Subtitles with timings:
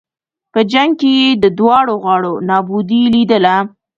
[0.53, 3.55] په جنګ کې یې د دواړو غاړو نابودي لېدله.